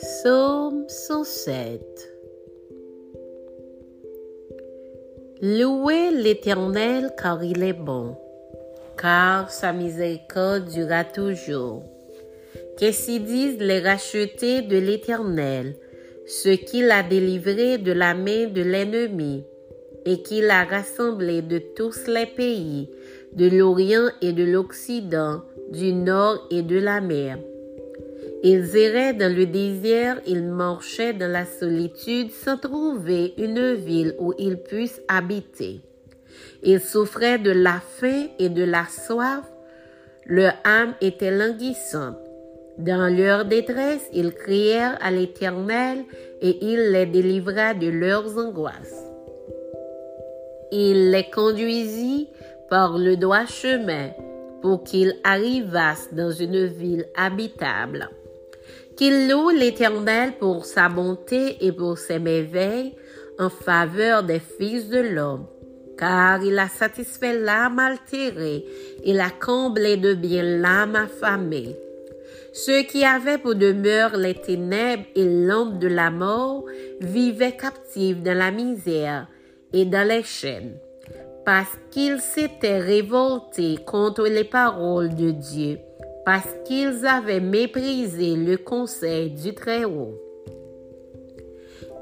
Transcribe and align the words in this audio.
Psaume 0.00 0.84
107 0.86 1.80
Louez 5.42 6.12
l'Éternel 6.12 7.10
car 7.20 7.42
il 7.42 7.64
est 7.64 7.72
bon, 7.72 8.16
car 8.96 9.50
sa 9.50 9.72
miséricorde 9.72 10.68
durera 10.68 11.02
toujours. 11.02 11.82
Qu'est-ce 12.76 13.18
disent 13.18 13.58
les 13.58 13.80
rachetés 13.80 14.62
de 14.62 14.78
l'Éternel, 14.78 15.74
ceux 16.26 16.54
qu'il 16.54 16.92
a 16.92 17.02
délivrés 17.02 17.78
de 17.78 17.90
la 17.90 18.14
main 18.14 18.46
de 18.46 18.62
l'ennemi, 18.62 19.42
et 20.06 20.22
qu'il 20.22 20.48
a 20.50 20.62
rassemblés 20.62 21.42
de 21.42 21.58
tous 21.58 22.06
les 22.06 22.26
pays, 22.26 22.88
de 23.32 23.48
l'Orient 23.48 24.10
et 24.22 24.32
de 24.32 24.44
l'Occident, 24.44 25.42
du 25.72 25.92
Nord 25.92 26.46
et 26.52 26.62
de 26.62 26.78
la 26.78 27.00
mer 27.00 27.38
ils 28.42 28.76
erraient 28.76 29.14
dans 29.14 29.34
le 29.34 29.46
désert, 29.46 30.20
ils 30.26 30.44
marchaient 30.44 31.12
dans 31.12 31.30
la 31.30 31.44
solitude 31.44 32.30
sans 32.30 32.56
trouver 32.56 33.34
une 33.36 33.74
ville 33.74 34.14
où 34.20 34.32
ils 34.38 34.58
puissent 34.58 35.02
habiter. 35.08 35.80
Ils 36.62 36.80
souffraient 36.80 37.38
de 37.38 37.50
la 37.50 37.80
faim 37.80 38.26
et 38.38 38.48
de 38.48 38.62
la 38.62 38.84
soif. 38.86 39.44
Leur 40.26 40.54
âme 40.64 40.94
était 41.00 41.30
languissante. 41.30 42.16
Dans 42.78 43.12
leur 43.12 43.44
détresse, 43.44 44.06
ils 44.12 44.32
crièrent 44.32 44.98
à 45.00 45.10
l'Éternel 45.10 46.04
et 46.40 46.58
il 46.64 46.92
les 46.92 47.06
délivra 47.06 47.74
de 47.74 47.88
leurs 47.88 48.38
angoisses. 48.38 49.04
Il 50.70 51.10
les 51.10 51.28
conduisit 51.30 52.28
par 52.70 52.98
le 52.98 53.16
droit 53.16 53.46
chemin 53.46 54.10
pour 54.62 54.84
qu'ils 54.84 55.14
arrivassent 55.24 56.12
dans 56.12 56.30
une 56.30 56.66
ville 56.66 57.06
habitable. 57.16 58.10
Qu'il 58.98 59.28
loue 59.28 59.50
l'Éternel 59.50 60.32
pour 60.40 60.64
sa 60.64 60.88
bonté 60.88 61.64
et 61.64 61.70
pour 61.70 61.98
ses 61.98 62.18
merveilles 62.18 62.96
en 63.38 63.48
faveur 63.48 64.24
des 64.24 64.40
fils 64.40 64.88
de 64.88 64.98
l'homme, 64.98 65.46
car 65.96 66.42
il 66.42 66.58
a 66.58 66.66
satisfait 66.66 67.38
l'âme 67.38 67.78
altérée, 67.78 68.64
il 69.04 69.20
a 69.20 69.30
comblé 69.30 69.98
de 69.98 70.14
bien 70.14 70.42
l'âme 70.42 70.96
affamée. 70.96 71.76
Ceux 72.52 72.82
qui 72.82 73.04
avaient 73.04 73.38
pour 73.38 73.54
demeure 73.54 74.16
les 74.16 74.34
ténèbres 74.34 75.04
et 75.14 75.24
l'ombre 75.24 75.78
de 75.78 75.86
la 75.86 76.10
mort 76.10 76.64
vivaient 77.00 77.56
captifs 77.56 78.20
dans 78.20 78.36
la 78.36 78.50
misère 78.50 79.28
et 79.72 79.84
dans 79.84 80.08
les 80.08 80.24
chaînes, 80.24 80.76
parce 81.44 81.78
qu'ils 81.92 82.18
s'étaient 82.18 82.80
révoltés 82.80 83.78
contre 83.86 84.24
les 84.24 84.42
paroles 84.42 85.14
de 85.14 85.30
Dieu 85.30 85.78
parce 86.28 86.54
qu'ils 86.66 87.06
avaient 87.06 87.40
méprisé 87.40 88.36
le 88.36 88.58
conseil 88.58 89.30
du 89.30 89.54
Très-Haut. 89.54 90.12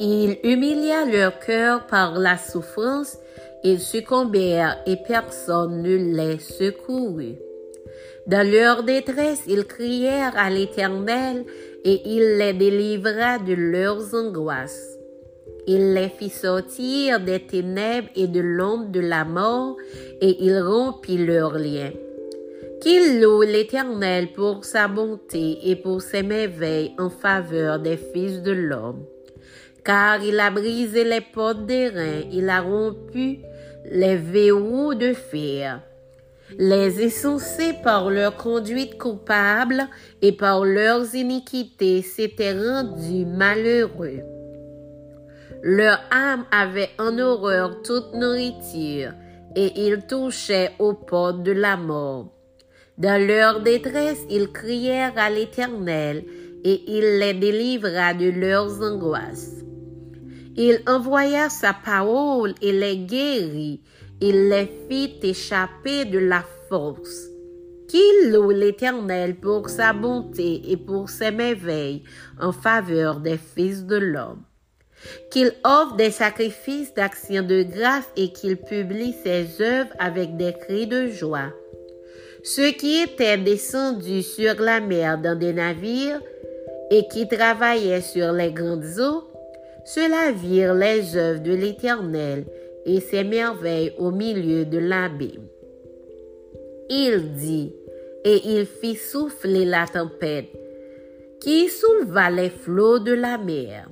Il 0.00 0.38
humilia 0.42 1.04
leur 1.04 1.38
cœur 1.38 1.86
par 1.86 2.18
la 2.18 2.36
souffrance, 2.36 3.18
ils 3.62 3.78
succombèrent 3.78 4.82
et 4.84 4.96
personne 5.06 5.80
ne 5.80 5.94
les 5.94 6.40
secourut. 6.40 7.36
Dans 8.26 8.44
leur 8.44 8.82
détresse, 8.82 9.44
ils 9.46 9.64
crièrent 9.64 10.36
à 10.36 10.50
l'Éternel 10.50 11.44
et 11.84 12.02
il 12.06 12.36
les 12.36 12.52
délivra 12.52 13.38
de 13.38 13.54
leurs 13.54 14.12
angoisses. 14.12 14.98
Il 15.68 15.94
les 15.94 16.08
fit 16.08 16.30
sortir 16.30 17.20
des 17.20 17.46
ténèbres 17.46 18.08
et 18.16 18.26
de 18.26 18.40
l'ombre 18.40 18.90
de 18.90 18.98
la 18.98 19.24
mort 19.24 19.76
et 20.20 20.36
il 20.40 20.58
rompit 20.58 21.24
leurs 21.24 21.56
liens. 21.56 21.92
Qu'il 22.80 23.20
loue 23.20 23.42
l'Éternel 23.42 24.32
pour 24.32 24.64
sa 24.64 24.86
bonté 24.86 25.58
et 25.64 25.76
pour 25.76 26.02
ses 26.02 26.22
merveilles 26.22 26.94
en 26.98 27.08
faveur 27.08 27.78
des 27.78 27.96
fils 27.96 28.42
de 28.42 28.52
l'homme. 28.52 29.04
Car 29.84 30.22
il 30.22 30.38
a 30.38 30.50
brisé 30.50 31.04
les 31.04 31.20
portes 31.20 31.64
des 31.64 31.88
reins, 31.88 32.22
il 32.30 32.48
a 32.50 32.60
rompu 32.60 33.38
les 33.90 34.16
verrous 34.16 34.94
de 34.94 35.14
fer. 35.14 35.80
Les 36.58 37.04
insensés 37.04 37.74
par 37.82 38.10
leur 38.10 38.36
conduite 38.36 38.98
coupable 38.98 39.88
et 40.22 40.32
par 40.32 40.64
leurs 40.64 41.14
iniquités 41.14 42.02
s'étaient 42.02 42.52
rendus 42.52 43.26
malheureux. 43.26 44.20
Leur 45.62 45.98
âme 46.12 46.44
avait 46.52 46.90
en 46.98 47.18
horreur 47.18 47.82
toute 47.82 48.12
nourriture 48.14 49.12
et 49.56 49.72
ils 49.76 50.06
touchaient 50.06 50.72
aux 50.78 50.94
portes 50.94 51.42
de 51.42 51.52
la 51.52 51.76
mort. 51.76 52.35
Dans 52.98 53.24
leur 53.24 53.60
détresse, 53.60 54.24
ils 54.30 54.48
crièrent 54.48 55.16
à 55.16 55.28
l'Éternel 55.28 56.24
et 56.64 56.82
il 56.86 57.18
les 57.18 57.34
délivra 57.34 58.14
de 58.14 58.30
leurs 58.30 58.80
angoisses. 58.82 59.56
Il 60.56 60.80
envoya 60.86 61.50
sa 61.50 61.74
parole 61.74 62.54
et 62.62 62.72
les 62.72 62.96
guérit. 62.96 63.82
Il 64.22 64.48
les 64.48 64.70
fit 64.88 65.14
échapper 65.22 66.06
de 66.06 66.18
la 66.18 66.42
force. 66.70 67.26
Qu'il 67.86 68.32
loue 68.32 68.50
l'Éternel 68.50 69.36
pour 69.36 69.68
sa 69.68 69.92
bonté 69.92 70.62
et 70.70 70.78
pour 70.78 71.10
ses 71.10 71.30
merveilles 71.30 72.02
en 72.40 72.52
faveur 72.52 73.20
des 73.20 73.36
fils 73.36 73.84
de 73.84 73.96
l'homme. 73.96 74.42
Qu'il 75.30 75.52
offre 75.62 75.96
des 75.96 76.10
sacrifices 76.10 76.94
d'action 76.94 77.42
de 77.42 77.62
grâce 77.62 78.08
et 78.16 78.32
qu'il 78.32 78.56
publie 78.56 79.14
ses 79.22 79.60
œuvres 79.60 79.92
avec 79.98 80.38
des 80.38 80.54
cris 80.54 80.86
de 80.86 81.08
joie. 81.08 81.52
Ceux 82.48 82.70
qui 82.70 83.02
étaient 83.02 83.38
descendus 83.38 84.22
sur 84.22 84.54
la 84.60 84.78
mer 84.78 85.18
dans 85.18 85.36
des 85.36 85.52
navires 85.52 86.20
et 86.92 87.08
qui 87.08 87.26
travaillaient 87.26 88.00
sur 88.00 88.32
les 88.32 88.52
grandes 88.52 89.00
eaux, 89.00 89.24
ceux-là 89.84 90.30
virent 90.30 90.74
les 90.74 91.16
œuvres 91.16 91.42
de 91.42 91.52
l'Éternel 91.52 92.44
et 92.84 93.00
ses 93.00 93.24
merveilles 93.24 93.92
au 93.98 94.12
milieu 94.12 94.64
de 94.64 94.78
l'abîme. 94.78 95.48
Il 96.88 97.32
dit, 97.34 97.74
et 98.24 98.40
il 98.44 98.64
fit 98.64 98.94
souffler 98.94 99.64
la 99.64 99.88
tempête, 99.92 100.50
qui 101.40 101.68
souleva 101.68 102.30
les 102.30 102.50
flots 102.50 103.00
de 103.00 103.12
la 103.12 103.38
mer. 103.38 103.88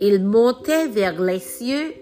Il 0.00 0.22
montait 0.22 0.86
vers 0.86 1.20
les 1.20 1.40
cieux, 1.40 1.92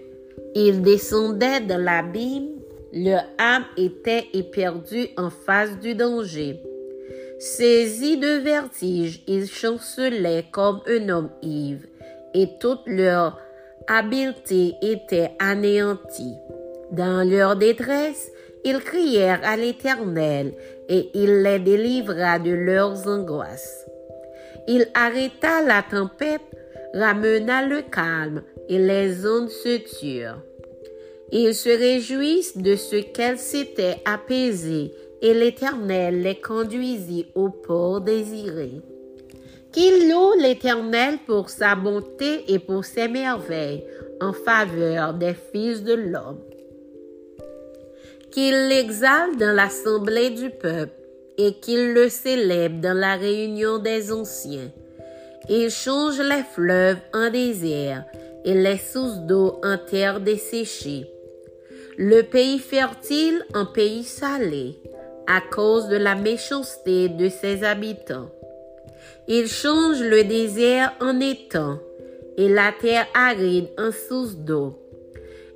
il 0.53 0.83
descendait 0.83 1.61
dans 1.61 1.83
l'abîme, 1.83 2.56
leur 3.03 3.23
âme 3.37 3.65
était 3.77 4.25
éperdue 4.33 5.07
en 5.17 5.29
face 5.29 5.77
du 5.79 5.93
danger. 5.93 6.61
Saisis 7.39 8.17
de 8.17 8.39
vertige, 8.39 9.21
ils 9.27 9.47
chancelaient 9.47 10.45
comme 10.51 10.81
un 10.87 11.09
homme 11.09 11.29
ivre, 11.43 11.85
et 12.33 12.47
toute 12.59 12.81
leur 12.87 13.39
habileté 13.87 14.73
était 14.81 15.31
anéantie. 15.39 16.33
Dans 16.91 17.29
leur 17.29 17.55
détresse, 17.55 18.31
ils 18.65 18.79
crièrent 18.79 19.41
à 19.43 19.55
l'Éternel, 19.55 20.53
et 20.89 21.11
il 21.13 21.43
les 21.43 21.59
délivra 21.59 22.39
de 22.39 22.51
leurs 22.51 23.07
angoisses. 23.07 23.85
Il 24.67 24.87
arrêta 24.95 25.61
la 25.61 25.83
tempête, 25.83 26.41
ramena 26.93 27.63
le 27.63 27.83
calme, 27.83 28.41
et 28.67 28.79
les 28.79 29.25
ondes 29.27 29.49
se 29.49 29.77
turent. 29.99 30.41
Ils 31.31 31.53
se 31.53 31.69
réjouissent 31.69 32.57
de 32.57 32.77
ce 32.77 32.95
qu'elles 32.95 33.37
s'étaient 33.37 33.97
apaisées, 34.05 34.93
et 35.21 35.33
l'Éternel 35.33 36.21
les 36.21 36.39
conduisit 36.39 37.25
au 37.35 37.49
port 37.49 37.99
désiré. 37.99 38.71
Qu'il 39.73 40.09
loue 40.09 40.39
l'Éternel 40.39 41.17
pour 41.25 41.49
sa 41.49 41.75
bonté 41.75 42.43
et 42.47 42.59
pour 42.59 42.85
ses 42.85 43.09
merveilles 43.09 43.83
en 44.21 44.31
faveur 44.31 45.13
des 45.13 45.33
fils 45.51 45.83
de 45.83 45.93
l'homme. 45.93 46.39
Qu'il 48.31 48.69
l'exalte 48.69 49.37
dans 49.37 49.55
l'assemblée 49.55 50.29
du 50.29 50.49
peuple 50.49 50.93
et 51.37 51.53
qu'il 51.55 51.93
le 51.93 52.07
célèbre 52.07 52.79
dans 52.79 52.97
la 52.97 53.15
réunion 53.15 53.79
des 53.79 54.11
anciens. 54.13 54.71
Il 55.49 55.69
change 55.69 56.19
les 56.21 56.43
fleuves 56.43 56.99
en 57.13 57.29
désert 57.29 58.05
et 58.45 58.53
les 58.53 58.77
sources 58.77 59.19
d'eau 59.19 59.59
en 59.63 59.77
terre 59.77 60.19
desséchée 60.19 61.07
le 61.97 62.21
pays 62.21 62.59
fertile 62.59 63.43
en 63.55 63.65
pays 63.65 64.03
salé, 64.03 64.75
à 65.25 65.41
cause 65.41 65.87
de 65.87 65.97
la 65.97 66.13
méchanceté 66.13 67.09
de 67.09 67.27
ses 67.27 67.63
habitants. 67.63 68.29
Il 69.27 69.47
change 69.47 70.01
le 70.01 70.23
désert 70.23 70.93
en 71.01 71.19
étang 71.19 71.79
et 72.37 72.49
la 72.49 72.71
terre 72.79 73.07
aride 73.15 73.69
en 73.79 73.91
source 73.91 74.35
d'eau. 74.35 74.77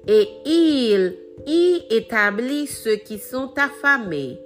Et 0.07 0.27
il 0.45 1.15
y 1.45 1.83
établit 1.91 2.65
ceux 2.65 2.95
qui 2.95 3.19
sont 3.19 3.51
affamés. 3.55 4.39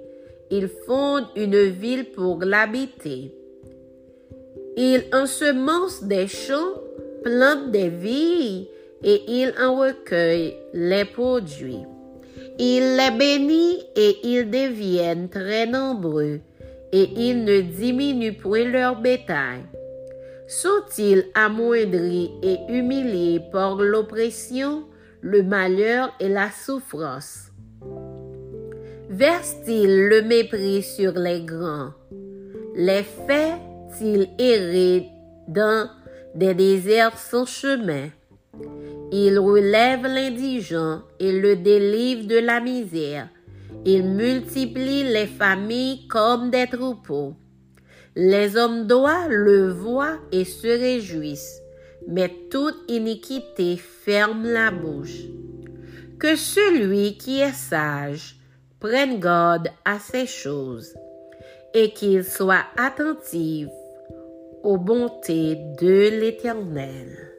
Il 0.50 0.68
fonde 0.86 1.24
une 1.34 1.62
ville 1.64 2.12
pour 2.12 2.44
l'habiter. 2.44 3.32
Il 4.76 5.06
ensemence 5.14 6.04
des 6.04 6.28
champs, 6.28 6.74
plante 7.24 7.70
des 7.70 7.88
vignes 7.88 8.66
et 9.02 9.22
il 9.28 9.54
en 9.60 9.76
recueille 9.76 10.56
les 10.72 11.04
produits. 11.04 11.84
Il 12.58 12.96
les 12.96 13.10
bénit 13.16 13.82
et 13.94 14.16
ils 14.24 14.50
deviennent 14.50 15.28
très 15.28 15.66
nombreux 15.66 16.40
et 16.92 17.08
il 17.16 17.44
ne 17.44 17.60
diminue 17.60 18.32
point 18.32 18.64
leur 18.64 19.00
bétail. 19.00 19.60
Sont-ils 20.48 21.24
amoindris 21.34 22.30
et 22.42 22.58
humiliés 22.68 23.40
par 23.52 23.76
l'oppression, 23.76 24.84
le 25.20 25.42
malheur 25.42 26.14
et 26.20 26.28
la 26.28 26.50
souffrance? 26.50 27.50
Versent-ils 29.10 30.08
le 30.08 30.22
mépris 30.22 30.82
sur 30.82 31.12
les 31.12 31.42
grands? 31.42 31.92
Les 32.74 33.02
fait-ils 33.02 34.28
errer 34.38 35.08
dans 35.48 35.88
des 36.34 36.54
déserts 36.54 37.18
sans 37.18 37.46
chemin? 37.46 38.08
Il 39.12 39.38
relève 39.38 40.02
l'indigent 40.02 41.02
et 41.20 41.32
le 41.32 41.56
délivre 41.56 42.26
de 42.26 42.38
la 42.38 42.60
misère. 42.60 43.28
Il 43.84 44.02
multiplie 44.02 45.04
les 45.04 45.26
familles 45.26 46.08
comme 46.08 46.50
des 46.50 46.66
troupeaux. 46.66 47.34
Les 48.16 48.56
hommes 48.56 48.86
droits 48.86 49.28
le 49.28 49.68
voient 49.68 50.18
et 50.32 50.44
se 50.44 50.66
réjouissent, 50.66 51.60
mais 52.08 52.32
toute 52.50 52.78
iniquité 52.88 53.76
ferme 53.76 54.44
la 54.44 54.72
bouche. 54.72 55.22
Que 56.18 56.34
celui 56.34 57.16
qui 57.16 57.40
est 57.40 57.52
sage 57.52 58.36
prenne 58.80 59.20
garde 59.20 59.68
à 59.84 60.00
ces 60.00 60.26
choses 60.26 60.96
et 61.74 61.92
qu'il 61.92 62.24
soit 62.24 62.64
attentif 62.76 63.68
aux 64.64 64.78
bontés 64.78 65.58
de 65.80 66.08
l'Éternel. 66.18 67.35